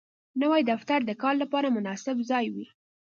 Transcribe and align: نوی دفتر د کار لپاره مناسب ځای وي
نوی 0.41 0.61
دفتر 0.71 0.99
د 1.05 1.11
کار 1.21 1.35
لپاره 1.43 1.73
مناسب 1.75 2.17
ځای 2.29 2.45
وي 2.53 2.67